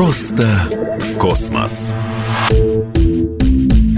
[0.00, 0.48] Просто
[1.18, 1.94] космос.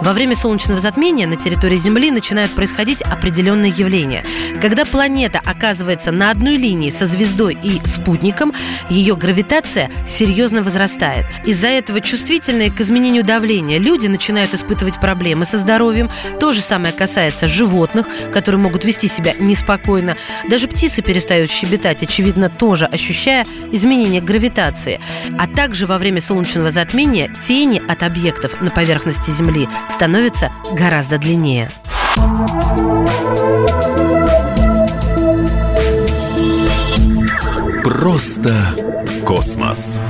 [0.00, 4.24] Во время солнечного затмения на территории Земли начинают происходить определенные явления.
[4.60, 8.52] Когда планета оказывается на одной линии со звездой и спутником,
[8.90, 11.26] ее гравитация серьезно возрастает.
[11.44, 16.10] Из-за этого чувствительные к изменению давления люди начинают испытывать проблемы со здоровьем.
[16.40, 20.16] То же самое касается животных, которые могут вести себя неспокойно.
[20.48, 25.00] Даже птицы перестают щебетать, очевидно, тоже ощущая изменение гравитации.
[25.38, 31.70] А также во время солнечного затмения тени от объектов на поверхности Земли становятся гораздо длиннее.
[37.84, 38.54] Просто
[39.24, 40.00] космос.